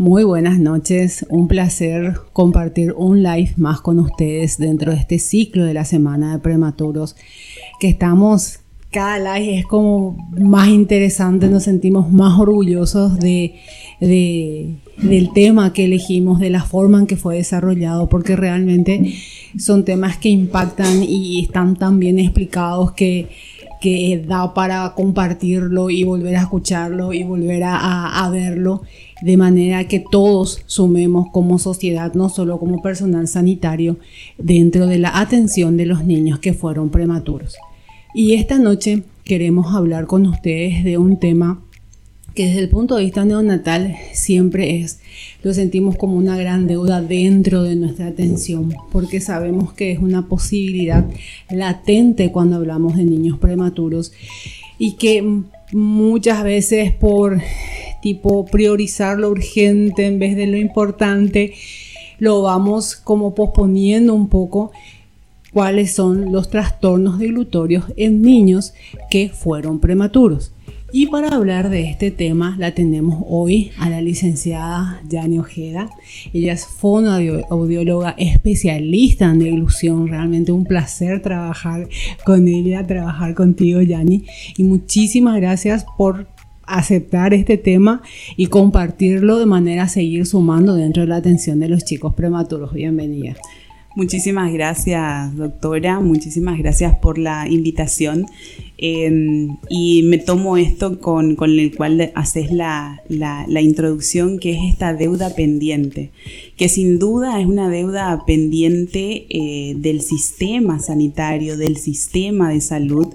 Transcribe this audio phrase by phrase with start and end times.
[0.00, 5.66] Muy buenas noches, un placer compartir un live más con ustedes dentro de este ciclo
[5.66, 7.16] de la semana de prematuros
[7.80, 8.60] que estamos,
[8.90, 13.56] cada live es como más interesante, nos sentimos más orgullosos de,
[14.00, 19.12] del tema que elegimos, de la forma en que fue desarrollado, porque realmente
[19.58, 23.28] son temas que impactan y están tan bien explicados que
[23.80, 28.82] que da para compartirlo y volver a escucharlo y volver a, verlo,
[29.22, 33.98] de manera que todos sumemos como sociedad, no solo como personal sanitario,
[34.38, 37.56] dentro de la atención de los niños que fueron prematuros.
[38.14, 41.60] Y esta noche queremos hablar con ustedes de un tema
[42.34, 45.00] que desde el punto de vista neonatal siempre es,
[45.42, 50.26] lo sentimos como una gran deuda dentro de nuestra atención, porque sabemos que es una
[50.28, 51.04] posibilidad
[51.50, 54.12] latente cuando hablamos de niños prematuros
[54.78, 55.42] y que
[55.72, 57.40] muchas veces por
[58.02, 61.54] tipo priorizar lo urgente en vez de lo importante,
[62.18, 64.72] lo vamos como posponiendo un poco
[65.52, 68.74] cuáles son los trastornos dilutorios en niños
[69.10, 70.52] que fueron prematuros.
[70.92, 75.88] Y para hablar de este tema la tenemos hoy a la licenciada Yani Ojeda.
[76.32, 80.08] Ella es fonoaudióloga especialista en deglución.
[80.08, 81.88] Realmente un placer trabajar
[82.24, 84.24] con ella, trabajar contigo, Yani.
[84.56, 86.26] Y muchísimas gracias por
[86.64, 88.02] aceptar este tema
[88.36, 92.72] y compartirlo de manera a seguir sumando dentro de la atención de los chicos prematuros.
[92.72, 93.36] Bienvenida.
[93.96, 95.98] Muchísimas gracias, doctora.
[95.98, 98.26] Muchísimas gracias por la invitación.
[98.82, 103.02] Em, y me tomo esto con, el cual haces la,
[103.60, 106.12] introducción, que es esta deuda pendiente,
[106.56, 113.08] que sin duda es una deuda pendiente eh, del sistema sanitario, del sistema de salud,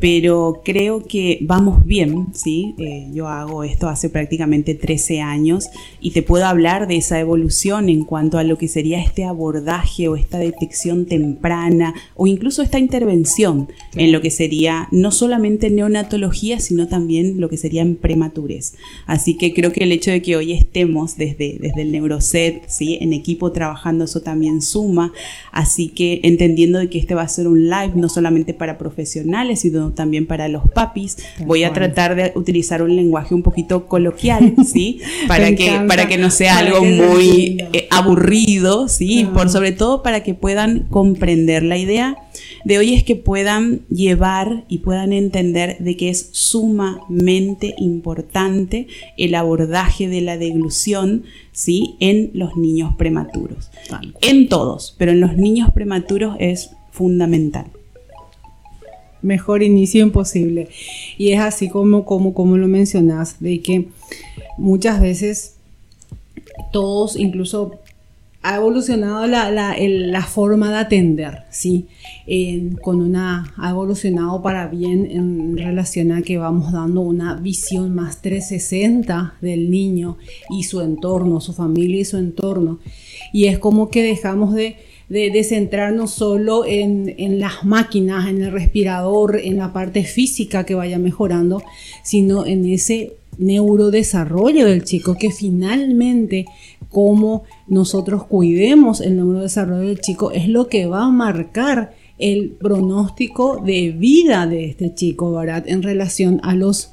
[0.00, 2.74] pero creo que vamos bien, ¿sí?
[2.78, 5.66] Eh, yo hago esto hace prácticamente 13 años
[6.00, 10.08] y te puedo hablar de esa evolución en cuanto a lo que sería este abordaje
[10.08, 16.60] o esta detección temprana o incluso esta intervención en lo que sería no solamente neonatología,
[16.60, 18.74] sino también lo que sería en prematures.
[19.06, 22.98] Así que creo que el hecho de que hoy estemos desde, desde el Neuroset, ¿sí?
[23.00, 25.12] En equipo trabajando, eso también suma.
[25.52, 29.60] Así que entendiendo de que este va a ser un live no solamente para profesionales,
[29.60, 31.16] sino también para los papis.
[31.46, 35.00] Voy a tratar de utilizar un lenguaje un poquito coloquial, ¿sí?
[35.28, 39.26] Para, que, para que no sea algo muy eh, aburrido, ¿sí?
[39.32, 42.16] Por sobre todo para que puedan comprender la idea
[42.64, 49.34] de hoy es que puedan llevar y puedan entender de que es sumamente importante el
[49.34, 51.96] abordaje de la deglución ¿sí?
[52.00, 53.70] en los niños prematuros.
[54.20, 57.66] En todos, pero en los niños prematuros es fundamental
[59.22, 60.68] mejor inicio imposible.
[61.18, 63.88] Y es así como, como, como lo mencionas, de que
[64.56, 65.56] muchas veces
[66.72, 67.80] todos, incluso
[68.42, 71.86] ha evolucionado la, la, la forma de atender, ¿sí?
[72.80, 78.22] con una, ha evolucionado para bien en relación a que vamos dando una visión más
[78.22, 80.16] 360 del niño
[80.48, 82.78] y su entorno, su familia y su entorno.
[83.32, 84.76] Y es como que dejamos de,
[85.10, 90.98] de, centrarnos solo en, las máquinas, en el respirador, en la parte física que vaya
[90.98, 91.62] mejorando,
[92.02, 96.46] sino en ese neurodesarrollo del chico que finalmente
[96.90, 103.62] como nosotros cuidemos el neurodesarrollo del chico es lo que va a marcar el pronóstico
[103.64, 105.64] de vida de este chico, ¿verdad?
[105.66, 106.92] En relación a los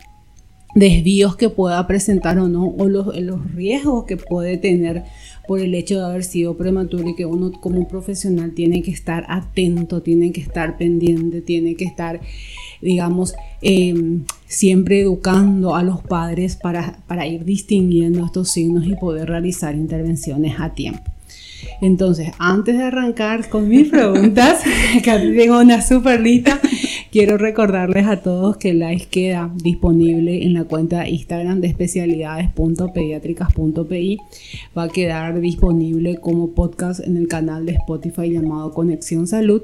[0.75, 5.03] desvíos que pueda presentar o no, o los, los riesgos que puede tener
[5.47, 9.25] por el hecho de haber sido prematuro y que uno como profesional tiene que estar
[9.27, 12.21] atento, tiene que estar pendiente, tiene que estar,
[12.81, 19.29] digamos, em, siempre educando a los padres para, para ir distinguiendo estos signos y poder
[19.29, 21.11] realizar intervenciones a tiempo.
[21.81, 24.61] Entonces, antes de arrancar con mis preguntas,
[25.03, 26.59] que tengo una super lista,
[27.11, 34.17] quiero recordarles a todos que el live queda disponible en la cuenta Instagram de especialidades.pediátricas.pi.
[34.77, 39.63] Va a quedar disponible como podcast en el canal de Spotify llamado Conexión Salud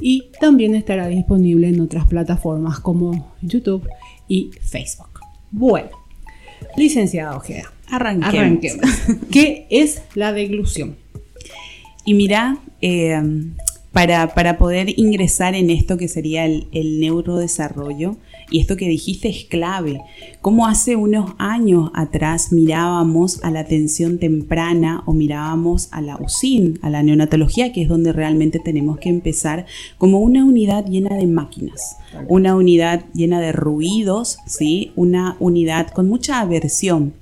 [0.00, 3.86] y también estará disponible en otras plataformas como YouTube
[4.28, 5.20] y Facebook.
[5.50, 5.90] Bueno,
[6.76, 8.34] licenciada Ojeda, arranquemos.
[8.34, 8.86] arranquemos.
[9.30, 10.96] ¿Qué es la deglución?
[12.04, 13.20] Y mira, eh,
[13.94, 18.16] para, poder ingresar en esto que sería el, neurodesarrollo,
[18.50, 20.00] y esto que dijiste es clave,
[20.42, 26.78] como hace unos años atrás mirábamos a la atención temprana o mirábamos a la USIN,
[26.82, 29.64] a la neonatología, que es donde realmente tenemos que empezar,
[29.96, 31.96] como una unidad llena de máquinas,
[32.28, 34.92] una unidad llena de ruidos, ¿sí?
[34.96, 37.14] una unidad con mucha aversión,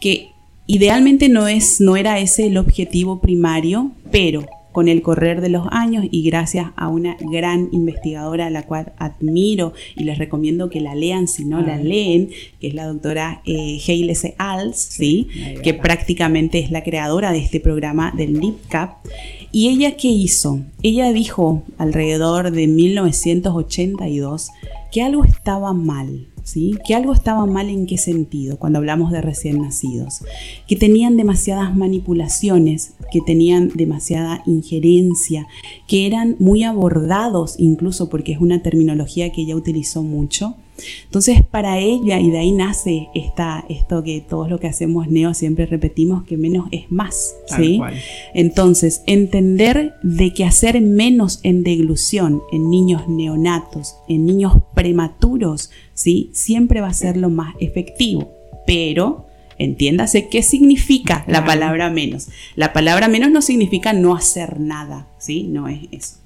[0.00, 0.28] que
[0.66, 5.68] Idealmente no, es, no era ese el objetivo primario, pero con el correr de los
[5.70, 10.80] años y gracias a una gran investigadora a la cual admiro y les recomiendo que
[10.80, 12.30] la lean si no la leen,
[12.60, 15.28] que es la doctora eh, Haile Als, ¿sí?
[15.62, 18.96] que prácticamente es la creadora de este programa del NIPCAP.
[19.52, 20.58] ¿Y ella qué hizo?
[20.82, 24.50] Ella dijo alrededor de 1982
[24.90, 26.33] que algo estaba mal
[26.86, 30.22] que algo estaba mal en qué sentido cuando hablamos de recién nacidos,
[30.68, 35.46] que tenían demasiadas manipulaciones, que tenían demasiada injerencia,
[35.88, 40.54] que eran muy abordados incluso porque es una terminología que ella utilizó mucho,
[41.04, 45.32] entonces, para ella, y de ahí nace esta, esto que todos lo que hacemos neo
[45.34, 47.36] siempre repetimos, que menos es más.
[47.46, 47.80] ¿sí?
[48.34, 56.30] Entonces, entender de que hacer menos en deglución en niños neonatos, en niños prematuros, ¿sí?
[56.32, 58.32] siempre va a ser lo más efectivo.
[58.66, 59.26] Pero,
[59.58, 62.28] entiéndase qué significa la palabra menos.
[62.56, 65.44] La palabra menos no significa no hacer nada, ¿sí?
[65.44, 66.23] No es eso.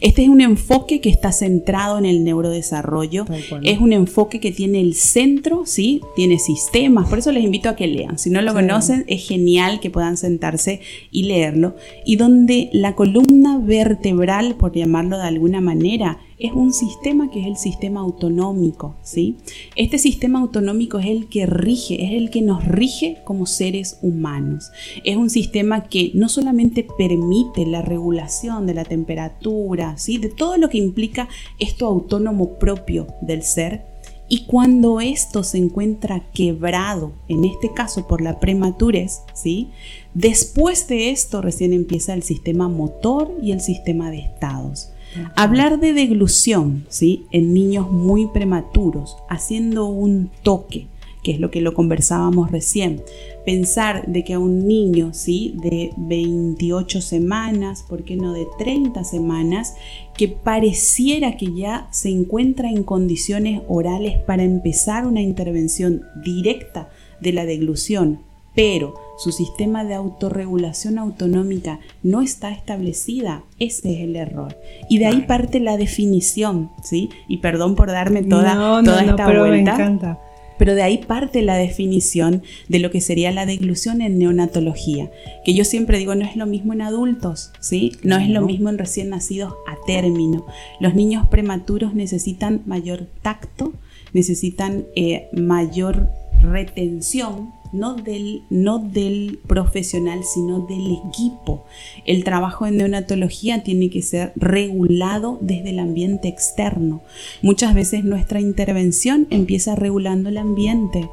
[0.00, 3.26] Este es un enfoque que está centrado en el neurodesarrollo,
[3.62, 6.00] es un enfoque que tiene el centro, ¿sí?
[6.14, 8.18] tiene sistemas, por eso les invito a que lean.
[8.18, 10.80] Si no lo conocen, es genial que puedan sentarse
[11.10, 11.74] y leerlo.
[12.04, 17.46] Y donde la columna vertebral, por llamarlo de alguna manera, es un sistema que es
[17.46, 19.36] el sistema autonómico, ¿sí?
[19.74, 24.70] Este sistema autonómico es el que rige, es el que nos rige como seres humanos.
[25.04, 29.55] Es un sistema que no solamente permite la regulación de la temperatura,
[29.96, 30.18] ¿sí?
[30.18, 33.96] De todo lo que implica esto autónomo propio del ser,
[34.28, 39.70] y cuando esto se encuentra quebrado, en este caso por la prematurez, ¿sí?
[40.14, 44.90] después de esto recién empieza el sistema motor y el sistema de estados.
[45.36, 47.26] Hablar de deglución ¿sí?
[47.30, 50.88] en niños muy prematuros, haciendo un toque,
[51.26, 53.02] que es lo que lo conversábamos recién.
[53.44, 55.56] Pensar de que a un niño ¿sí?
[55.60, 59.74] de 28 semanas, ¿por qué no de 30 semanas,
[60.16, 66.90] que pareciera que ya se encuentra en condiciones orales para empezar una intervención directa
[67.20, 68.20] de la deglución,
[68.54, 74.56] pero su sistema de autorregulación autonómica no está establecida, ese es el error.
[74.88, 77.10] Y de ahí parte la definición, ¿sí?
[77.26, 79.76] Y perdón por darme toda, toda esta pero vuelta.
[79.76, 80.20] Me encanta.
[80.58, 85.10] Pero de ahí parte la definición de lo que sería la deglución en neonatología,
[85.44, 87.92] que yo siempre digo no es lo mismo en adultos, ¿sí?
[88.02, 90.46] No es lo mismo en recién nacidos a término.
[90.80, 93.72] Los niños prematuros necesitan mayor tacto,
[94.12, 96.08] necesitan eh, mayor
[96.40, 101.64] retención no del, no del profesional, sino del equipo.
[102.04, 107.02] El trabajo en neonatología tiene que ser regulado desde el ambiente externo.
[107.42, 111.08] Muchas veces nuestra intervención empieza regulando el ambiente,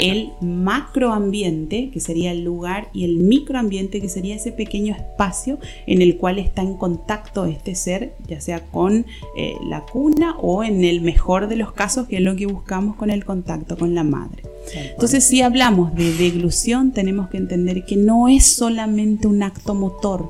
[0.00, 6.02] el macroambiente, que sería el lugar, y el microambiente, que sería ese pequeño espacio en
[6.02, 9.06] el cual está en contacto este ser, ya sea con
[9.36, 12.96] eh, la cuna o en el mejor de los casos, que es lo que buscamos
[12.96, 14.42] con el contacto con la madre.
[14.74, 20.28] Entonces, si hablamos de deglución, tenemos que entender que no es solamente un acto motor,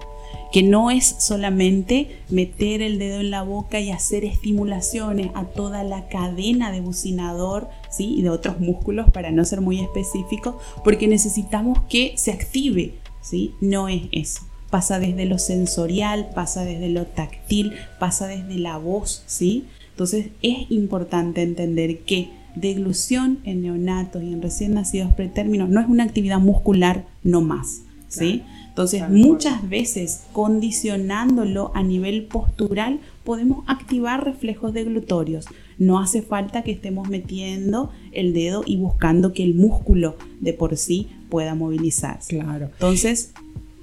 [0.52, 5.85] que no es solamente meter el dedo en la boca y hacer estimulaciones a toda
[5.85, 8.14] la cadena de bucinador ¿sí?
[8.17, 12.94] y de otros músculos, para no ser muy específico, porque necesitamos que se active.
[13.20, 13.54] ¿sí?
[13.61, 14.42] No es eso.
[14.71, 19.23] Pasa desde lo sensorial, pasa desde lo táctil, pasa desde la voz.
[19.26, 19.66] ¿sí?
[19.90, 22.30] Entonces es importante entender que
[22.61, 27.83] deglución en neonatos y en recién nacidos pretérminos no es una actividad muscular no más.
[28.09, 28.43] ¿sí?
[28.69, 35.47] Entonces, muchas veces condicionándolo a nivel postural podemos activar reflejos deglutorios.
[35.79, 40.77] No hace falta que estemos metiendo el dedo y buscando que el músculo de por
[40.77, 42.38] sí pueda movilizarse.
[42.38, 42.67] Claro.
[42.67, 43.33] Entonces,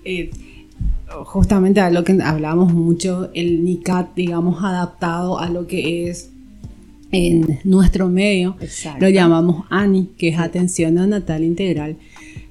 [0.06, 0.32] eh,
[1.26, 6.32] justamente a lo que hablábamos mucho, el NICAT, digamos, adaptado a lo que es
[7.12, 8.58] en nuestro medio
[9.00, 11.98] lo llamamos ANI, que es Atención Natal Integral,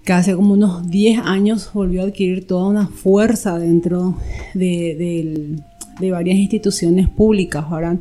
[0.05, 4.17] que hace como unos 10 años volvió a adquirir toda una fuerza dentro
[4.55, 5.57] de,
[6.11, 7.99] varias instituciones públicas, ahora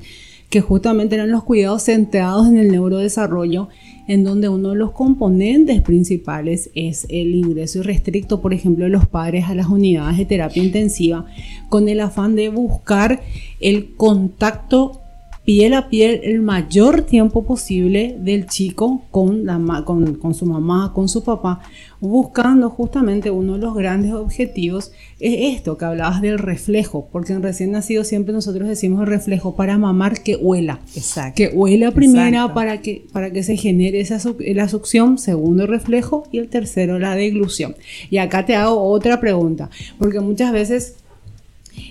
[0.49, 3.69] que justamente eran los cuidados centrados en el neurodesarrollo,
[4.07, 9.07] en donde uno de los componentes principales es el ingreso irrestricto, por ejemplo, de los
[9.07, 11.25] padres a las unidades de terapia intensiva,
[11.69, 13.23] con el afán de buscar
[13.61, 15.02] el contacto
[15.45, 20.93] piel a piel el mayor tiempo posible del chico con, la, con, con, su mamá,
[20.93, 21.61] con su papá,
[21.99, 27.43] buscando justamente uno de los grandes objetivos, es esto que hablabas del reflejo, porque en
[27.43, 30.79] recién nacido siempre nosotros decimos el reflejo para mamar que huela.
[30.95, 31.35] Exacto.
[31.35, 36.37] Que huela primera para que, para que se genere esa la succión, segundo reflejo y
[36.37, 37.75] el tercero la deglución.
[38.09, 40.95] Y acá te hago otra pregunta, porque muchas veces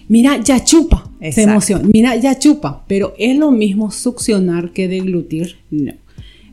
[0.09, 1.89] Mira, ya chupa, se emociona.
[1.93, 5.57] Mira, ya chupa, pero ¿es lo mismo succionar que deglutir?
[5.71, 5.95] No.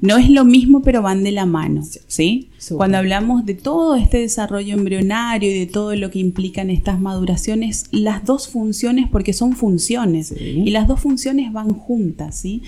[0.02, 2.50] No es lo mismo, pero van de la mano, ¿sí?
[2.78, 7.86] Cuando hablamos de todo este desarrollo embrionario y de todo lo que implican estas maduraciones,
[7.92, 12.62] las dos funciones, porque son funciones, y las dos funciones van juntas, ¿sí?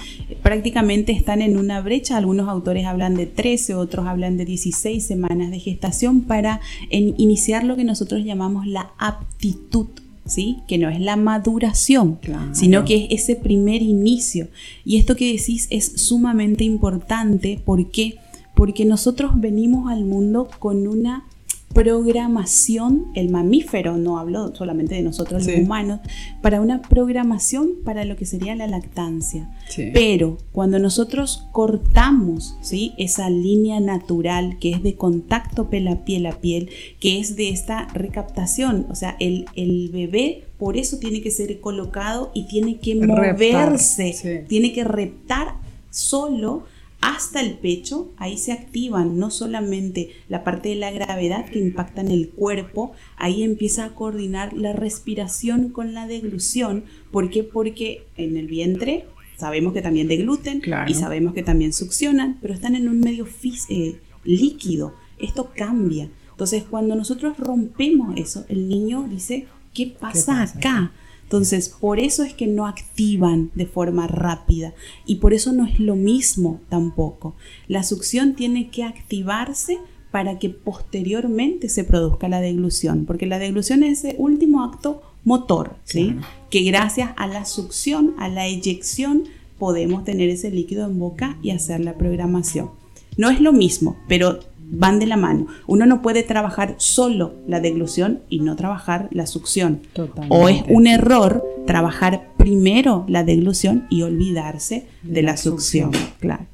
[0.44, 5.52] Prácticamente están en una brecha, algunos autores hablan de 13, otros hablan de 16 semanas
[5.52, 9.88] de gestación para iniciar lo que nosotros llamamos la aptitud
[10.26, 10.60] ¿sí?
[10.68, 12.20] Que no es la maduración,
[12.54, 14.48] sino que es ese primer inicio.
[14.86, 17.62] Y esto que decís es sumamente importante.
[17.64, 18.16] ¿Por qué?
[18.56, 21.26] Porque nosotros venimos al mundo con una
[21.74, 26.00] programación, el mamífero, no hablo solamente de nosotros los humanos,
[26.42, 29.50] para una programación para lo que sería la lactancia.
[29.94, 32.94] Pero cuando nosotros cortamos ¿sí?
[32.98, 37.50] esa línea natural que es de contacto piel a piel a piel, que es de
[37.50, 42.78] esta recaptación, o sea, el, el bebé por eso tiene que ser colocado y tiene
[42.78, 45.56] que moverse, tiene que reptar
[45.90, 46.66] solo
[47.02, 52.02] hasta el pecho, ahí se activan no solamente la parte de la gravedad que impacta
[52.02, 56.86] en el cuerpo, ahí empieza a coordinar la respiración con la deglución.
[57.12, 57.44] ¿Por qué?
[57.44, 59.06] Porque en el vientre
[59.38, 63.28] sabemos que también degluten y sabemos que también succionan, pero están en un medio
[63.70, 64.94] eh, líquido.
[65.18, 66.10] Esto cambia.
[66.30, 70.92] Entonces, cuando nosotros rompemos eso, el niño dice, ¿qué pasa, acá?
[71.32, 74.74] Entonces, por eso es que no activan de forma rápida
[75.06, 77.36] y por eso no es lo mismo tampoco.
[77.70, 79.80] La succión tiene que activarse
[80.12, 85.78] para que posteriormente se produzca la deglución, porque la deglución es ese último acto motor,
[85.86, 86.18] ¿sí?
[86.50, 89.24] Que gracias a la succión, a la eyección,
[89.58, 92.72] podemos tener ese líquido en boca y hacer la programación.
[93.16, 94.40] No es lo mismo, pero
[94.72, 95.48] van de la mano.
[95.68, 99.82] Uno no puede trabajar solo la deglución y no trabajar la succión.
[100.30, 105.92] O es un error trabajar primero la deglución y olvidarse de, la, succión.
[106.20, 106.48] Claro.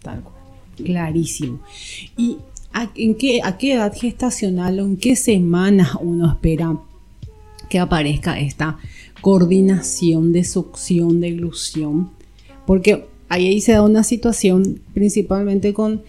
[0.75, 1.59] Clarísimo.
[2.17, 2.37] ¿Y
[2.73, 6.77] a, en qué, a qué edad gestacional o en qué semanas uno espera
[7.69, 8.77] que aparezca esta
[9.21, 12.09] coordinación de succión, deglución?
[12.65, 16.01] Porque ahí se da una situación principalmente con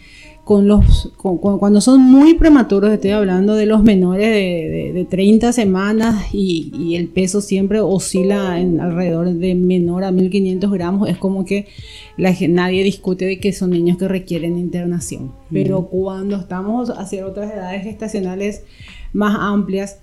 [0.49, 6.95] con los, cuando son muy prematuros, estoy hablando de los menores de, 30 semanas y,
[6.95, 11.67] el peso siempre oscila en alrededor de menor a 1500 gramos, es como que
[12.17, 15.33] la, nadie discute de que son niños que requieren internación.
[15.53, 18.63] Pero cuando estamos hacia otras edades gestacionales
[19.13, 19.99] más amplias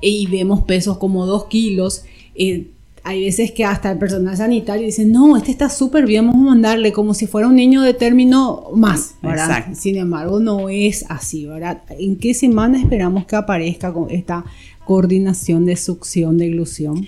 [0.00, 2.68] y vemos pesos como 2 kilos, eh,
[3.08, 6.50] hay veces que hasta el personal sanitario dice, no, este está súper bien, vamos a
[6.50, 9.68] mandarle como si fuera un niño de término más, ¿verdad?
[9.72, 11.80] Sin embargo, no es así, ¿verdad?
[11.98, 14.44] ¿En qué semana esperamos que aparezca con esta
[14.84, 17.06] coordinación de succión, de ilusión?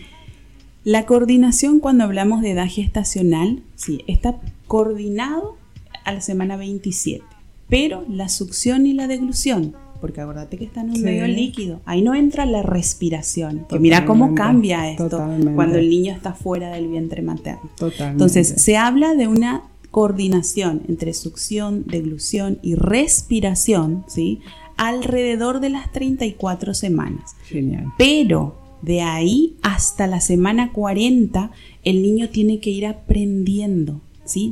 [0.84, 5.58] La coordinación cuando hablamos de edad gestacional, sí, está coordinado
[6.06, 7.22] a la semana 27,
[7.68, 11.80] pero la succión y la deglución porque acuérdate que está en un medio líquido.
[11.84, 13.66] Ahí no entra la respiración.
[13.68, 15.22] Que mira cómo cambia esto
[15.54, 17.70] cuando el niño está fuera del vientre materno.
[18.00, 24.40] Entonces, se habla de una coordinación entre succión, deglución y respiración, ¿sí?
[24.76, 27.34] Alrededor de las 34 semanas.
[27.44, 27.86] Genial.
[27.98, 31.50] Pero de ahí hasta la semana 40,
[31.84, 34.00] el niño tiene que ir aprendiendo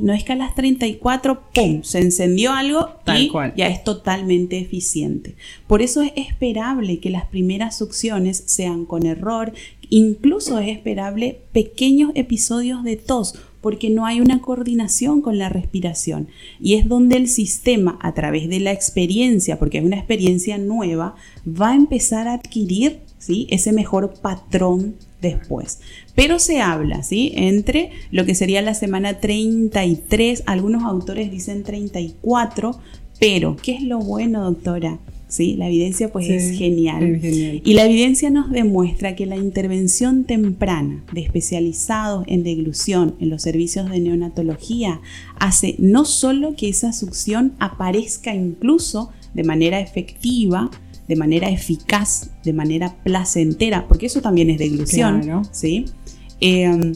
[0.01, 5.35] no es que a las 34, ¡pum!, se encendió algo y ya es totalmente eficiente.
[5.67, 9.53] Por eso es esperable que las primeras succiones sean con error,
[9.89, 16.27] incluso es esperable pequeños episodios de tos, porque no hay una coordinación con la respiración.
[16.59, 21.15] Y es donde el sistema, a través de la experiencia, porque es una experiencia nueva,
[21.45, 23.47] va a empezar a adquirir ¿sí?
[23.49, 25.79] ese mejor patrón después.
[26.15, 27.31] Pero se habla, ¿sí?
[27.35, 32.79] Entre lo que sería la semana 33, algunos autores dicen 34,
[33.19, 34.99] pero ¿qué es lo bueno, doctora?
[35.27, 35.55] ¿Sí?
[35.57, 37.19] La evidencia pues es, genial.
[37.21, 43.43] Y la evidencia nos demuestra que la intervención temprana de especializados en deglución en los
[43.43, 45.01] servicios de neonatología
[45.35, 50.71] hace no solo que esa succión aparezca incluso de manera efectiva,
[51.09, 55.85] de manera eficaz, de manera placentera, porque eso también es deglución, ¿sí?
[56.39, 56.93] Em,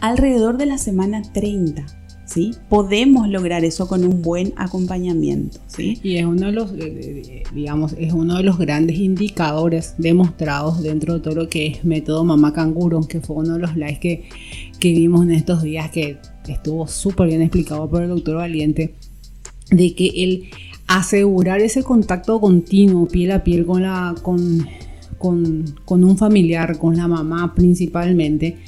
[0.00, 1.86] alrededor de la semana 30.
[2.26, 2.56] ¿Sí?
[2.68, 6.00] Podemos lograr eso con un buen acompañamiento, ¿sí?
[6.02, 10.82] Y es uno de los, eh, eh, digamos, es uno de los grandes indicadores demostrados
[10.82, 14.00] dentro de todo lo que es método mamá canguro, que fue uno de los likes
[14.00, 14.28] que,
[14.80, 18.96] que vimos en estos días que estuvo súper bien explicado por el doctor Valiente,
[19.70, 20.50] de que el
[20.86, 24.66] asegurar ese contacto continuo, piel a piel con, la, con,
[25.18, 28.58] con, un familiar, con la mamá principalmente,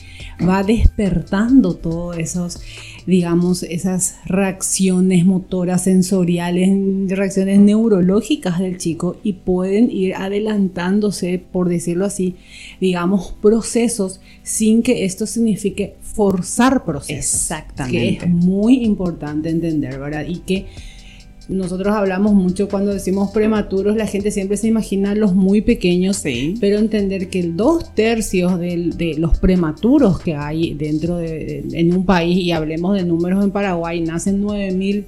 [0.46, 2.60] va despertando todos esos,
[3.06, 6.70] digamos, esas reacciones motoras, sensoriales,
[7.08, 12.36] reacciones neurológicas del chico y pueden ir adelantándose, por decirlo así,
[12.80, 17.34] digamos, procesos sin que esto signifique forzar procesos.
[17.34, 18.18] Exactamente.
[18.18, 20.24] Que es muy importante entender, ¿verdad?
[20.26, 20.66] Y que
[21.48, 26.22] nosotros hablamos mucho cuando decimos prematuros, la gente siempre se imagina los muy pequeños,
[26.60, 32.36] pero entender que dos tercios de, los prematuros que hay dentro de, en un país,
[32.36, 35.06] y hablemos de números en Paraguay, nacen 9.000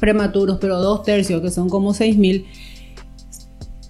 [0.00, 2.44] prematuros, pero dos tercios, que son como 6.000,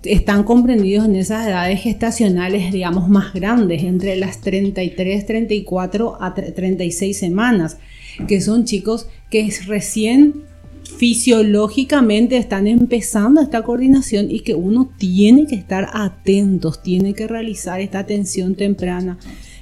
[0.03, 7.17] están comprendidos en esas edades gestacionales, digamos, más grandes, entre las 33, 34 a 36
[7.17, 7.79] semanas,
[8.27, 10.48] que son chicos que recién
[10.97, 17.81] fisiológicamente están empezando esta coordinación y que uno tiene que estar atentos, tiene que realizar
[17.81, 19.19] esta atención temprana,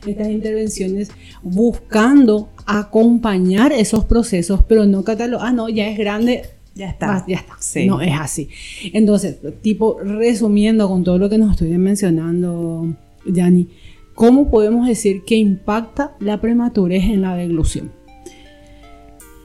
[0.07, 1.11] estas intervenciones
[1.43, 6.43] buscando acompañar esos procesos, pero no catalogar, ah, no, ya es grande,
[6.75, 7.57] ya está, ya está.
[7.87, 8.49] No es así.
[8.93, 13.69] Entonces, tipo, resumiendo con todo lo que nos estoy mencionando, Yani,
[14.15, 17.96] ¿cómo podemos decir que impacta la prematurez en la deglución?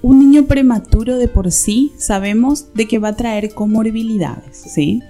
[0.01, 5.01] Un niño prematuro de por sí sabemos de que va a traer comorbilidades, ¿sí?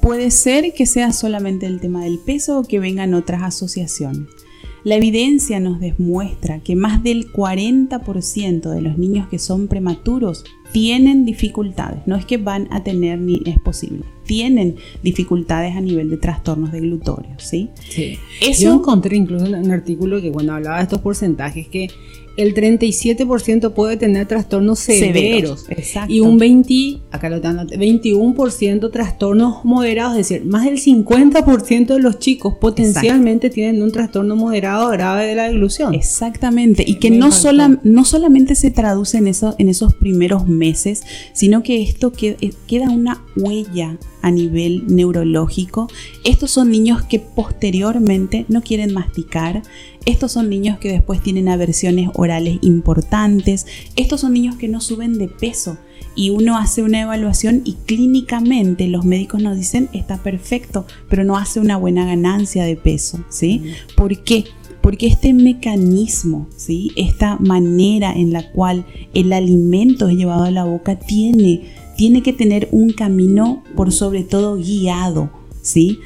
[0.00, 4.26] Puede ser que sea solamente el tema del peso o que vengan otras asociaciones.
[4.82, 11.26] La evidencia nos demuestra que más del 40% de los niños que son prematuros tienen
[11.26, 12.00] dificultades.
[12.06, 14.04] No es que van a tener ni es posible.
[14.24, 17.68] Tienen dificultades a nivel de trastornos de glutorio, ¿sí?
[17.90, 18.18] Sí.
[18.40, 21.88] Eso, Yo encontré incluso en un artículo que cuando hablaba de estos porcentajes que
[22.42, 25.66] el 37% puede tener trastornos severos,
[26.08, 32.18] y un 20, acá lo 21% trastornos moderados, es decir, más del 50% de los
[32.18, 35.94] chicos potencialmente tienen un trastorno moderado grave de la deglución.
[35.94, 37.30] Exactamente, y que no,
[37.82, 42.90] no solamente se traduce en, eso, en esos primeros meses, sino que esto eh, queda
[42.90, 45.88] una huella a nivel neurológico.
[46.24, 49.62] Estos son niños que posteriormente no quieren masticar.
[50.06, 53.66] Estos son niños que después tienen aversiones orales importantes.
[53.96, 55.78] Estos son niños que no suben de peso.
[56.14, 61.36] Y uno hace una evaluación y clínicamente los médicos nos dicen está perfecto, pero no
[61.36, 63.24] hace una buena ganancia de peso.
[63.28, 63.72] ¿sí?
[63.96, 64.44] ¿Por qué?
[64.80, 66.90] Porque este mecanismo, ¿sí?
[66.96, 71.62] esta manera en la cual el alimento es llevado a la boca tiene
[72.00, 75.28] tiene que tener un camino por sobre todo guiado,
[75.60, 75.98] ¿sí?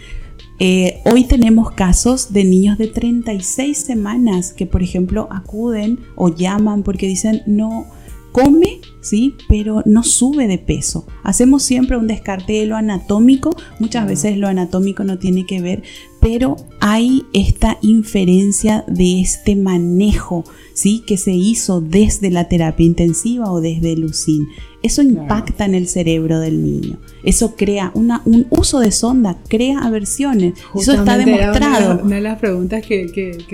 [0.60, 6.84] Eh, hoy tenemos casos de niños de 36 semanas que, por ejemplo, acuden o llaman
[6.84, 7.86] porque dicen, no,
[8.30, 8.63] come,
[9.04, 9.36] ¿sí?
[9.48, 11.06] Pero no sube de peso.
[11.22, 13.54] Hacemos siempre un descarte de lo anatómico.
[13.78, 15.82] Muchas veces lo anatómico no tiene que ver,
[16.20, 21.04] pero hay esta inferencia de este manejo, ¿sí?
[21.06, 24.48] Que se hizo desde la terapia intensiva o desde el UCIN.
[24.82, 26.98] Eso impacta en el cerebro del niño.
[27.24, 30.54] Eso crea una, un uso de sonda, crea aversiones.
[30.74, 32.02] eso está demostrado.
[32.02, 33.08] Una, de las preguntas que,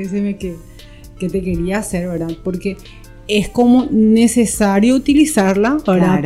[0.08, 0.56] se me, que,
[1.18, 2.30] que te quería hacer, ¿verdad?
[2.42, 2.76] Porque
[3.30, 5.78] es como necesario utilizarla,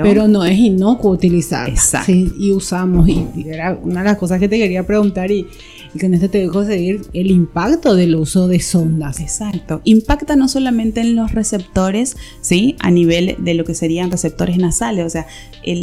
[0.03, 1.75] pero no es inocuo utilizarla.
[1.75, 2.12] Exacto.
[2.12, 5.47] y usamos, y, era una de las cosas que te quería preguntar y,
[5.95, 9.21] y con esto te dejo seguir el impacto del uso de sondas.
[9.21, 9.81] Exacto.
[9.85, 12.77] Impacta no solamente en los receptores, ¿sí?
[12.81, 15.27] A nivel de lo que serían receptores nasales, o sea,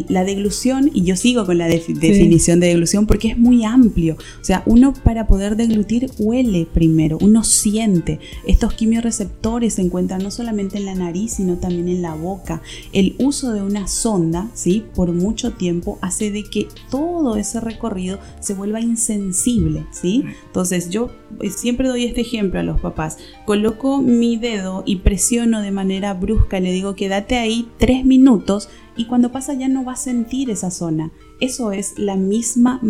[0.09, 4.17] la deglución, y yo sigo con la definición de deglución porque es muy amplio.
[4.41, 8.19] O sea, uno para poder deglutir huele primero, uno siente.
[8.45, 12.61] Estos quimioreceptores se encuentran no solamente en la nariz, sino también en la boca.
[12.93, 14.83] El uso de una sonda, ¿sí?
[14.93, 21.09] Por mucho tiempo hace de que todo ese recorrido se vuelva insensible, entonces yo
[21.41, 23.17] eh, siempre doy este ejemplo a los papás.
[23.45, 29.05] Coloco mi dedo y presiono de manera brusca, le digo quédate ahí tres minutos y
[29.05, 31.11] cuando pasa ya no va a sentir esa zona.
[31.39, 32.81] Eso es la misma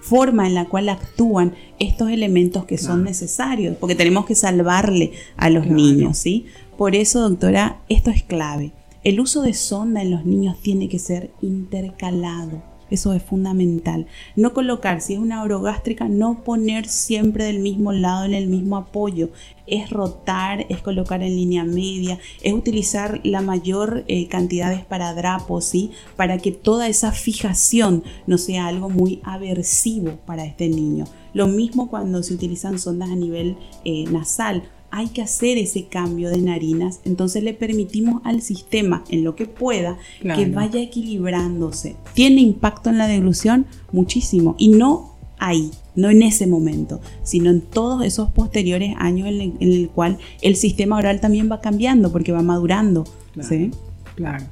[0.00, 5.50] forma en la cual actúan estos elementos que son necesarios, porque tenemos que salvarle a
[5.50, 6.46] los niños, ¿sí?
[6.78, 8.72] Por eso, doctora, esto es clave.
[9.02, 14.06] El uso de sonda en los niños tiene que ser intercalado Eso es fundamental.
[14.36, 18.76] No colocar, si es una orogástrica, no poner siempre del mismo lado en el mismo
[18.76, 19.30] apoyo.
[19.66, 25.64] Es rotar, es colocar en línea media, es utilizar la mayor eh, cantidad de esparadrapos,
[25.64, 25.90] ¿sí?
[26.14, 31.06] Para que toda esa fijación no sea algo muy aversivo para este niño.
[31.34, 36.30] Lo mismo cuando se utilizan sondas a nivel eh, nasal hay que hacer ese cambio
[36.30, 41.96] de narinas, entonces le permitimos al sistema, en lo que pueda, que vaya equilibrándose.
[42.14, 43.66] ¿Tiene impacto en la deglución?
[43.92, 44.54] Muchísimo.
[44.58, 49.90] Y no ahí, no en ese momento, sino en todos esos posteriores años en el,
[49.90, 53.04] cual el sistema oral también va cambiando porque va madurando.
[53.34, 53.70] Claro,
[54.14, 54.44] claro.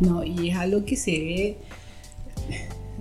[0.00, 1.58] No, y es algo que se ve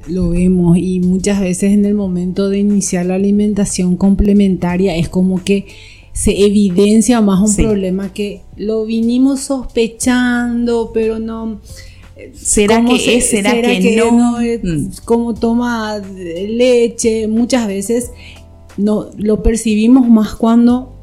[0.08, 5.44] lo vemos y muchas veces en el momento de iniciar la alimentación complementaria es como
[5.44, 5.66] que
[6.14, 11.60] se evidencia más un problema que lo vinimos sospechando, pero no...
[12.34, 13.32] ¿Será que es?
[13.32, 14.38] ¿Será, que, no?
[14.40, 14.92] Mm.
[15.04, 18.12] Como toma leche, muchas veces
[18.78, 20.94] no lo percibimos más cuando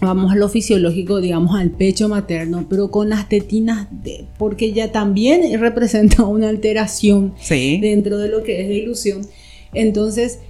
[0.00, 4.90] vamos a lo fisiológico, digamos al pecho materno, pero con las tetinas, de, porque ya
[4.90, 9.26] también representa una alteración dentro de lo que es la ilusión.
[9.72, 10.40] Entonces,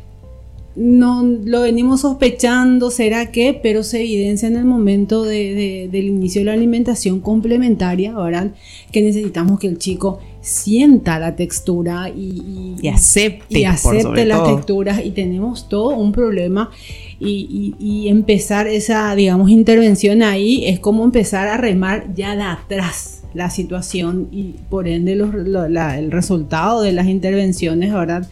[0.77, 6.45] no lo venimos sospechando, será que, pero se evidencia en el momento del inicio de
[6.47, 8.53] la alimentación complementaria, ¿verdad?
[8.93, 15.03] Que necesitamos que el chico sienta la textura y, acepte, acepte la textura.
[15.03, 16.71] Y tenemos todo un problema
[17.19, 23.51] y, empezar esa, digamos, intervención ahí es como empezar a remar ya de atrás la
[23.51, 28.29] situación y por ende el resultado de las intervenciones, ¿verdad?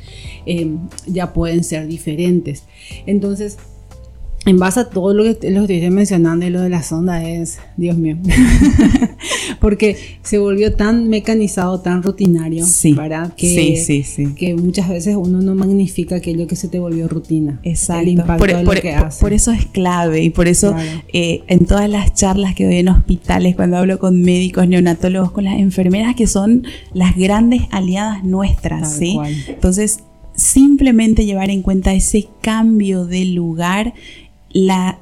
[0.47, 2.65] Eh, ya pueden ser diferentes.
[3.07, 3.59] Entonces,
[4.49, 7.59] en base a todo lo que, lo estoy mencionando y lo de la sonda es,
[7.77, 8.17] Dios mío,
[9.61, 13.35] porque se volvió tan mecanizado, tan rutinario, sí, ¿verdad?
[13.37, 17.61] Que, sí, sí, que muchas veces uno no magnifica aquello que se te volvió rutina.
[17.63, 18.03] Exacto.
[18.03, 19.21] El impacto por, de lo que hace.
[19.21, 20.75] Por eso es clave y por eso
[21.13, 25.45] eh, en todas las charlas que doy en hospitales, cuando hablo con médicos, neonatólogos, con
[25.45, 29.19] las enfermeras, que son las grandes aliadas nuestras, ¿sí?
[29.47, 30.01] Entonces,
[30.39, 33.93] simplemente llevar en cuenta ese cambio de lugar
[34.51, 34.99] la,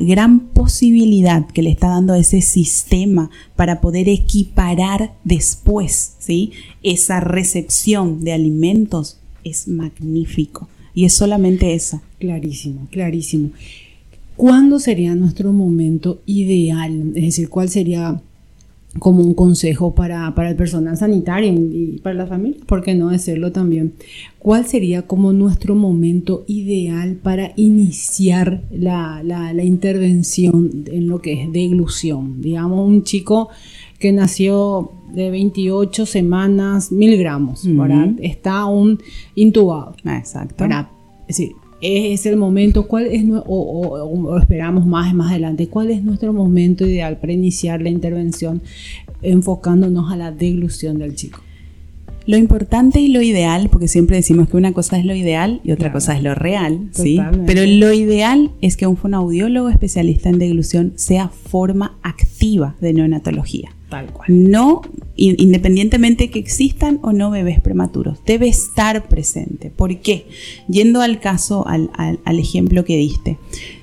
[0.00, 6.52] gran posibilidad que le está dando ese sistema para poder equiparar después ¿sí?
[6.82, 10.68] esa recepción de alimentos es magnífico.
[10.94, 12.02] Y es solamente eso.
[12.18, 13.50] Clarísimo, clarísimo.
[14.36, 17.12] ¿Cuándo sería nuestro momento ideal?
[17.14, 18.20] Es decir, ¿cuál sería
[18.98, 23.50] como un consejo para, el personal sanitario y para la familia, ¿por qué no decirlo
[23.50, 23.94] también?
[24.38, 29.22] ¿Cuál sería como nuestro momento ideal para iniciar la,
[29.62, 32.42] intervención en lo que es deglución?
[32.42, 33.48] Digamos, un chico
[33.98, 37.64] que nació de 28 semanas, mil gramos,
[38.20, 38.98] Está aún
[39.34, 39.94] intubado.
[40.04, 40.64] Exacto.
[41.28, 41.52] Es decir,
[41.82, 47.18] es el momento, cuál es, o, esperamos más más adelante, cuál es nuestro momento ideal
[47.18, 48.62] para iniciar la intervención
[49.20, 51.40] enfocándonos a la deglución del chico.
[52.24, 55.72] Lo importante y lo ideal, porque siempre decimos que una cosa es lo ideal y
[55.72, 57.18] otra cosa es lo real, ¿sí?
[57.46, 63.70] Pero lo ideal es que un fonoaudiólogo especialista en deglución sea forma activa de neonatología.
[63.92, 64.26] Tal cual.
[64.30, 64.80] No,
[65.16, 69.68] independientemente que existan o no bebés prematuros, debe estar presente.
[69.68, 70.28] ¿Por qué?
[70.66, 73.36] Yendo al caso, al, al ejemplo que diste.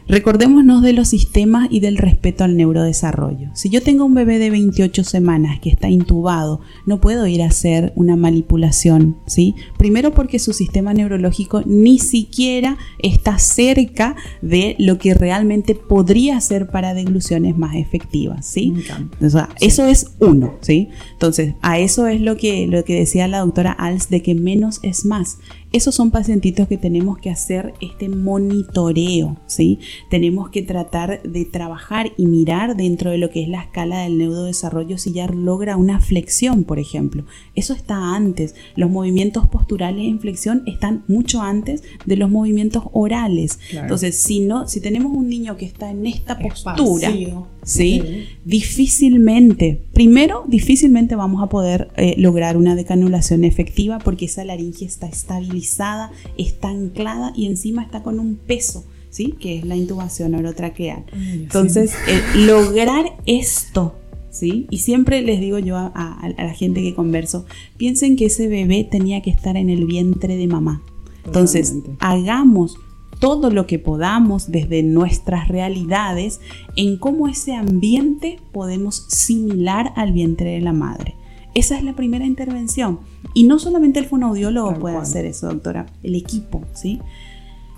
[0.10, 3.52] Recordémonos de los sistemas y del respeto al neurodesarrollo.
[3.54, 7.48] Si yo tengo un bebé de 28 semanas que está intubado, no puedo ir a
[7.48, 9.54] hacer una manipulación, ¿sí?
[9.78, 16.72] Primero porque su sistema neurológico ni siquiera está cerca de lo que realmente podría ser
[16.72, 18.74] para degluciones más efectivas, ¿sí?
[19.22, 20.89] O sea, eso es uno, ¿sí?
[21.12, 24.80] Entonces, a eso es lo que, lo que decía la doctora Als de que menos
[24.82, 25.38] es más
[25.72, 29.80] esos son pacientitos que tenemos que hacer este monitoreo, ¿sí?
[30.10, 34.18] Tenemos que tratar de trabajar y mirar dentro de lo que es la escala del
[34.18, 37.24] neurodesarrollo si ya logra una flexión, por ejemplo.
[37.56, 38.56] Eso está antes.
[38.76, 43.60] Los movimientos posturales en flexión están mucho antes de los movimientos orales.
[43.72, 47.14] Entonces, si no, si tenemos un niño que está en esta postura,
[47.63, 48.28] ¿sí?
[48.45, 55.08] Difícilmente, primero, difícilmente vamos a poder eh, lograr una decanulación efectiva porque esa laringe está
[55.08, 58.86] estabilizada, está anclada y encima está con un peso.
[59.12, 59.34] ¿Sí?
[59.39, 61.04] que es la intubación orotraqueal.
[61.12, 63.95] Entonces, eh, lograr esto
[64.32, 64.67] ¿Sí?
[64.69, 67.45] Y siempre les digo yo a, a, la gente que converso,
[67.78, 70.84] piensen que ese bebé tenía que estar en el vientre de mamá.
[71.26, 72.78] Entonces, hagamos
[73.20, 76.40] todo lo que podamos desde nuestras realidades
[76.76, 81.16] en cómo ese ambiente podemos similar al vientre de la madre.
[81.54, 83.00] Esa es la primera intervención.
[83.34, 87.00] Y no solamente el fonoaudiólogo puede hacer eso, doctora, el equipo, ¿sí?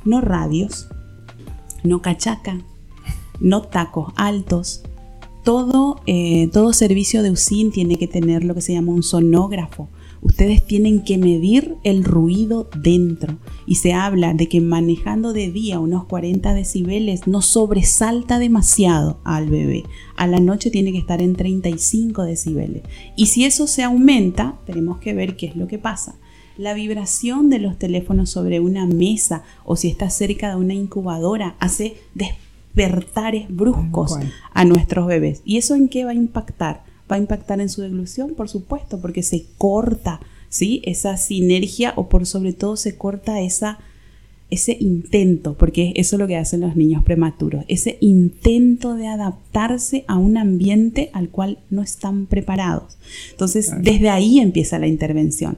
[0.06, 0.88] No radios,
[1.84, 2.62] no cachaca,
[3.40, 4.84] no tacos altos.
[5.44, 9.90] Todo, eh, todo servicio de USIN tiene que tener lo que se llama un sonógrafo
[10.22, 13.38] ustedes tienen que medir el ruido dentro.
[13.66, 19.50] Y se habla de que manejando de día unos 40 decibeles no sobresalta demasiado al
[19.50, 19.84] bebé.
[20.16, 22.84] A la noche tiene que estar en 35 decibeles.
[23.16, 26.16] Y si eso se aumenta, tenemos que ver qué es lo que pasa.
[26.58, 31.56] La vibración de los teléfonos sobre una mesa o si está cerca de una incubadora
[31.60, 34.18] hace despertares bruscos
[34.54, 35.42] a nuestros bebés.
[35.44, 36.91] ¿Y eso en qué va a impactar?
[37.12, 40.82] Va a impactar en su deglución, por supuesto, porque se corta, ¿sí?
[40.86, 43.80] Esa sinergia o por sobre todo se corta esa,
[44.50, 50.06] ese intento, porque eso es lo que hacen los niños prematuros, ese intento de adaptarse
[50.08, 52.98] a un ambiente al cual no están preparados.
[53.32, 55.58] Entonces, desde ahí empieza la intervención.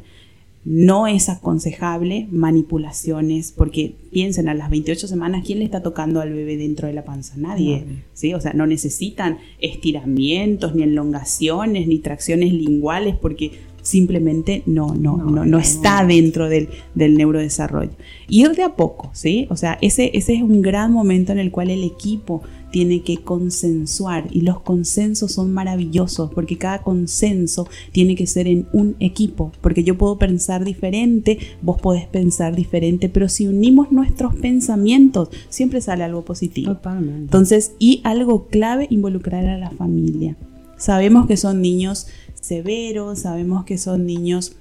[0.66, 6.34] No es aconsejable manipulaciones, porque piensen, a las 28 semanas, ¿quién le está tocando al
[6.34, 7.34] bebé dentro de la panza?
[7.38, 7.84] Nadie.
[8.14, 8.34] ¿sí?
[8.34, 13.52] O sea, no necesitan estiramientos, ni elongaciones, ni tracciones linguales, porque
[13.84, 17.92] simplemente no, no, no, no, está dentro del, del, neurodesarrollo.
[18.30, 19.46] Ir de a poco, ¿sí?
[19.50, 22.42] O sea, ese, ese es un gran momento en el cual el equipo
[22.74, 28.66] tiene que consensuar y los consensos son maravillosos porque cada consenso tiene que ser en
[28.74, 34.34] un equipo, porque yo puedo pensar diferente, vos podés pensar diferente, pero si unimos nuestros
[34.34, 36.76] pensamientos siempre sale algo positivo.
[36.84, 40.36] Entonces, y algo clave, involucrar a la familia.
[40.76, 44.56] Sabemos que son niños severos, sabemos que son niños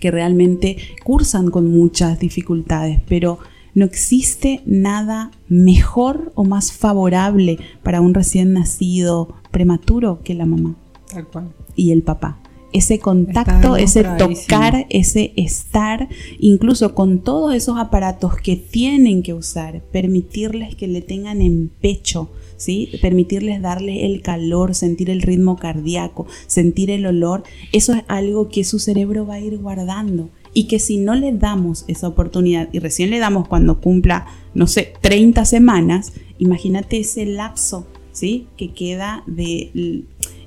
[0.00, 3.40] que realmente cursan con muchas dificultades, pero
[3.74, 10.76] no existe nada mejor o más favorable para un recién nacido prematuro que la mamá.
[11.10, 11.52] Tal cual.
[11.74, 12.38] Y el papá.
[12.72, 16.08] Ese contacto, ese tocar, ese estar,
[16.38, 22.30] incluso con todos esos aparatos que tienen que usar, permitirles que le tengan en pecho,
[22.56, 22.88] ¿sí?
[23.02, 28.64] permitirles darle el calor, sentir el ritmo cardíaco, sentir el olor, eso es algo que
[28.64, 32.78] su cerebro va a ir guardando y que si no le damos esa oportunidad y
[32.78, 38.46] recién le damos cuando cumpla, no sé, 30 semanas, imagínate ese lapso, ¿sí?
[38.56, 40.04] Que queda de...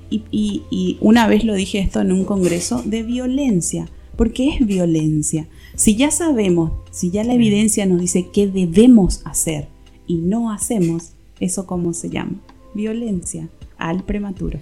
[0.08, 3.88] Y, una vez lo dije esto en un congreso, de violencia.
[4.16, 5.48] porque es violencia?
[5.74, 9.68] Si ya sabemos, si ya la evidencia nos dice qué debemos hacer
[10.06, 12.40] y no hacemos, ¿eso cómo se llama?
[12.74, 14.60] Violencia al prematuro.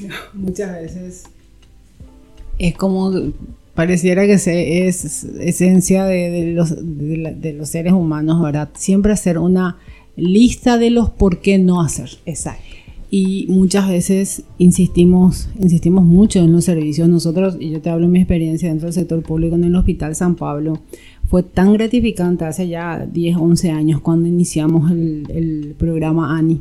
[0.32, 1.24] Muchas veces
[2.58, 3.10] es como
[3.74, 8.70] pareciera que es esencia de, los, de, los, seres humanos, ¿verdad?
[8.74, 9.78] Siempre hacer una
[10.16, 12.10] lista de los por qué no hacer.
[12.26, 12.62] Exacto.
[13.10, 17.08] Y muchas veces insistimos, insistimos mucho en los servicios.
[17.08, 20.14] Nosotros, y yo te hablo de mi experiencia dentro del sector público en el Hospital
[20.14, 20.80] San Pablo,
[21.28, 26.60] fue tan gratificante hace ya 10, 11 años cuando iniciamos el, el programa ANI,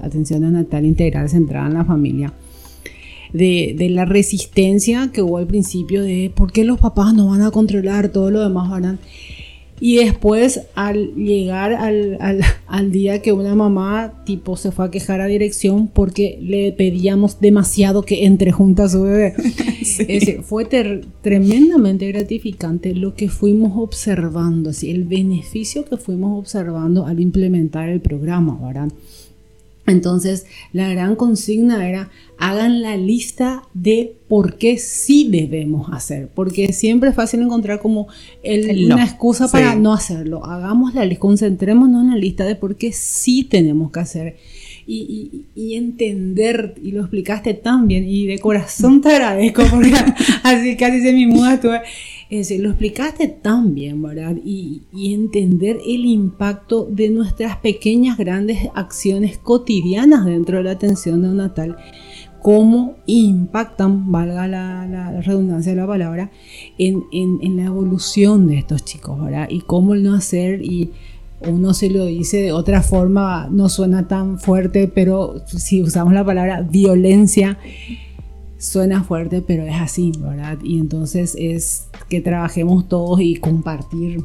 [0.00, 2.32] Atención Natal Integral Centrada en la Familia
[3.32, 7.50] de, la resistencia que hubo al principio de por qué los papás no van a
[7.50, 8.98] controlar todo lo demás, ¿verdad?
[9.84, 15.26] Y después, al llegar al, día que una mamá, tipo, se fue a quejar a
[15.26, 19.34] dirección porque le pedíamos demasiado que entre juntas a su bebé.
[20.44, 20.66] fue
[21.20, 28.00] tremendamente gratificante lo que fuimos observando, así, el beneficio que fuimos observando al implementar el
[28.00, 28.92] programa, ¿verdad?
[29.86, 36.72] Entonces, la gran consigna era, hagan la lista de por qué sí debemos hacer, porque
[36.72, 38.06] siempre es fácil encontrar como
[38.44, 40.44] una excusa para no hacerlo.
[40.44, 44.36] Hagamos la lista, concentrémonos en la lista de por qué sí tenemos que hacer.
[44.86, 49.92] Y, entender, y lo explicaste tan bien, y de corazón te agradezco, porque
[50.42, 51.60] así casi se me muda
[52.32, 54.36] lo explicaste tan bien, ¿verdad?
[54.42, 61.76] Y, entender el impacto de nuestras pequeñas, grandes acciones cotidianas dentro de la atención neonatal,
[62.40, 66.30] cómo impactan, valga la, redundancia de la palabra,
[66.78, 69.48] en, la evolución de estos chicos, ¿verdad?
[69.50, 70.90] Y cómo el no hacer y
[71.46, 76.24] uno se lo dice de otra forma, no suena tan fuerte, pero si usamos la
[76.24, 77.58] palabra violencia,
[78.62, 80.56] suena fuerte, pero es así, ¿verdad?
[80.62, 84.22] Y entonces es que trabajemos todos y compartir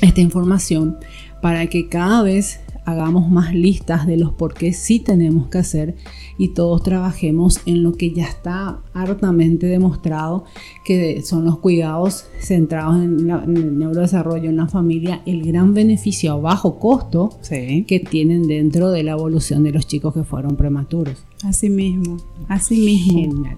[0.00, 0.96] esta información
[1.42, 5.94] para que cada vez hagamos más listas de los por qué sí tenemos que hacer
[6.36, 10.44] y todos trabajemos en lo que ya está hartamente demostrado
[10.84, 16.36] que son los cuidados centrados en, el neurodesarrollo en la familia, el gran beneficio a
[16.36, 21.24] bajo costo que tienen dentro de la evolución de los chicos que fueron prematuros.
[21.42, 22.18] Así mismo,
[22.48, 23.20] así mismo.
[23.20, 23.56] Genial.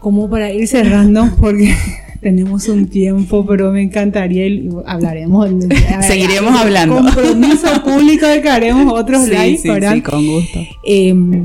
[0.00, 1.74] como para ir cerrando, porque
[2.24, 5.46] tenemos un tiempo, pero me encantaría y hablaremos.
[6.00, 6.96] Seguiremos hablando.
[6.96, 10.58] Compromiso público de que haremos otros sí, sí, sí, con gusto.
[10.86, 11.44] Em,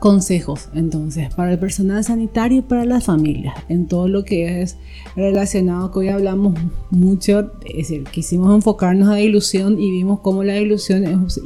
[0.00, 4.78] consejos, entonces, para el personal sanitario y para las familias, en todo lo que es
[5.16, 6.58] relacionado, que hoy hablamos
[6.90, 11.40] mucho, es decir, quisimos enfocarnos a la ilusión y vimos cómo la ilusión es,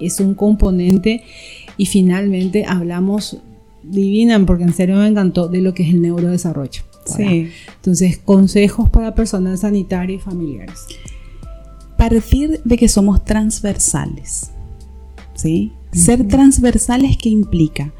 [0.00, 1.22] es un componente
[1.76, 3.38] y finalmente hablamos
[3.84, 6.82] divinan, porque en serio me encantó, de lo que es el neurodesarrollo.
[7.06, 7.50] Sí.
[7.76, 10.86] Entonces, consejos para personal sanitario y familiares.
[11.96, 14.50] Partir de que somos transversales.
[15.34, 15.72] ¿Sí?
[15.92, 17.92] Ser transversales, ¿qué implica?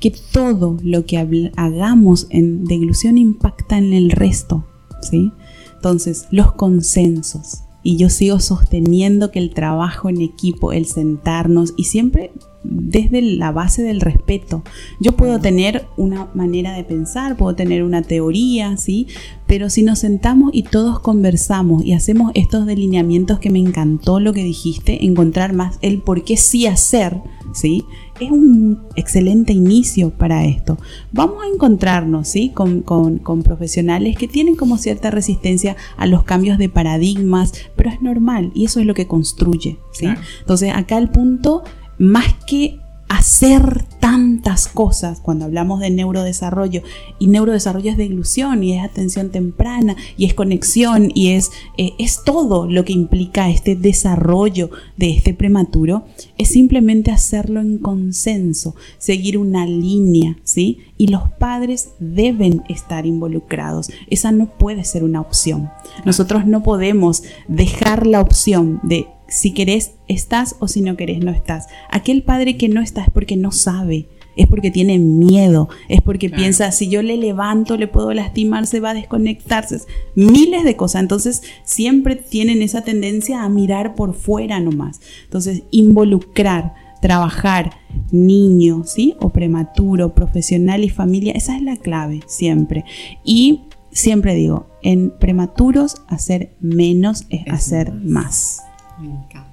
[0.00, 4.64] Que todo lo que hagamos en deglución impacta en el resto.
[5.02, 5.32] ¿Sí?
[5.76, 7.60] Entonces, los consensos.
[7.82, 12.32] Y yo sigo sosteniendo que el trabajo en equipo, el sentarnos y siempre
[12.64, 14.62] desde la base del respeto.
[14.98, 19.06] Yo puedo tener una manera de pensar, puedo tener una teoría, ¿sí?
[19.46, 24.32] Pero si nos sentamos y todos conversamos y hacemos estos delineamientos que me encantó lo
[24.32, 27.20] que dijiste, encontrar más el por qué sí hacer,
[27.52, 27.84] ¿sí?
[28.20, 30.78] Es un excelente inicio para esto.
[31.12, 32.50] Vamos a encontrarnos, ¿sí?
[32.50, 38.00] Con, con profesionales que tienen como cierta resistencia a los cambios de paradigmas, pero es
[38.00, 40.08] normal y eso es lo que construye, ¿sí?
[40.40, 41.62] Entonces acá el punto
[41.98, 42.78] más que
[43.08, 46.82] hacer tantas cosas cuando hablamos de neurodesarrollo
[47.18, 51.92] y neurodesarrollo es de ilusión y es atención temprana y es conexión y es, eh,
[51.98, 56.04] es todo lo que implica este desarrollo de este prematuro
[56.38, 60.78] es simplemente hacerlo en consenso seguir una línea ¿sí?
[60.98, 65.70] y los padres deben estar involucrados esa no puede ser una opción
[66.04, 71.32] nosotros no podemos dejar la opción de si querés, estás o si no querés, no
[71.32, 71.66] estás.
[71.90, 76.30] Aquel padre que no está es porque no sabe, es porque tiene miedo, es porque
[76.30, 79.80] piensa, si yo le levanto, le puedo lastimar, se va a desconectarse.
[80.14, 81.02] Miles de cosas.
[81.02, 85.00] Entonces, siempre tienen esa tendencia a mirar por fuera nomás.
[85.24, 87.72] Entonces, involucrar, trabajar,
[88.12, 89.16] niño, ¿sí?
[89.18, 92.84] O prematuro, profesional y familia, esa es la clave, siempre.
[93.24, 98.62] Y siempre digo, en prematuros, hacer menos es, hacer más.
[99.00, 99.50] Me encanta.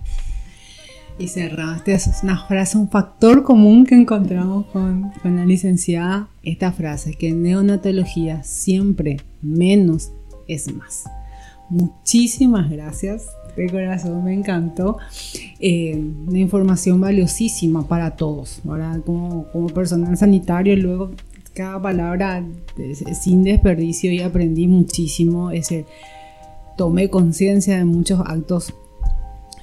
[1.19, 6.71] Y cerraste, es una frase, un factor común que encontramos con, con la licenciada, esta
[6.71, 10.11] frase, que en neonatología siempre menos
[10.47, 11.03] es más.
[11.69, 14.97] Muchísimas gracias, de corazón me encantó.
[15.59, 18.61] Eh, una información valiosísima para todos.
[18.67, 21.11] Ahora, como, como personal sanitario, luego
[21.53, 22.43] cada palabra
[23.19, 25.51] sin desperdicio y aprendí muchísimo.
[25.51, 25.85] Ese,
[26.77, 28.73] tomé conciencia de muchos actos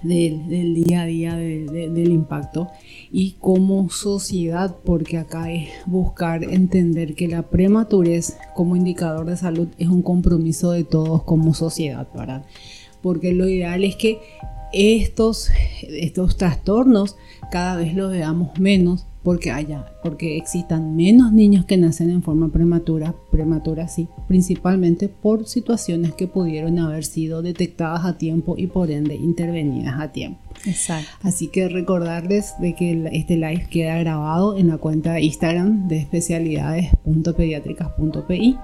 [0.02, 2.68] del, día a día del impacto
[3.11, 9.68] y como sociedad, porque acá es buscar entender que la prematurez como indicador de salud
[9.78, 12.44] es un compromiso de todos como sociedad, ¿verdad?
[13.02, 14.20] Porque lo ideal es que
[14.72, 15.50] estos,
[15.82, 17.16] estos trastornos
[17.50, 22.48] cada vez los veamos menos porque haya, porque existan menos niños que nacen en forma
[22.48, 28.90] prematura, prematura sí, principalmente por situaciones que pudieron haber sido detectadas a tiempo y por
[28.90, 30.40] ende intervenidas a tiempo.
[30.64, 31.10] Exacto.
[31.20, 35.98] Así que recordarles de que este live queda grabado en la cuenta de Instagram de
[35.98, 38.56] especialidades.pediátricas.pi,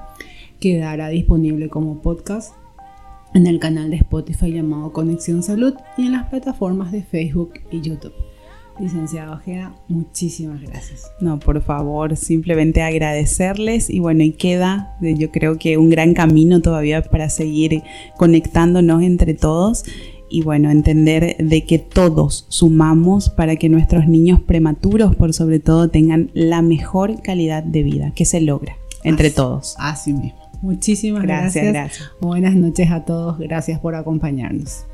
[0.60, 2.54] quedará disponible como podcast
[3.34, 7.82] en el canal de Spotify llamado Conexión Salud y en las plataformas de Facebook y
[7.82, 8.14] YouTube.
[8.78, 11.10] Licenciado Ojeda, muchísimas gracias.
[11.20, 16.60] No, por favor, simplemente agradecerles y bueno, y queda yo creo que un gran camino
[16.60, 17.82] todavía para seguir
[18.16, 19.84] conectándonos entre todos
[20.28, 25.88] y bueno, entender de que todos sumamos para que nuestros niños prematuros por sobre todo
[25.88, 29.76] tengan la mejor calidad de vida que se logra entre todos.
[29.78, 30.40] Así mismo.
[30.62, 31.66] Muchísimas gracias.
[31.66, 32.10] gracias.
[32.20, 33.38] Buenas noches a todos.
[33.38, 34.86] Gracias por acompañarnos.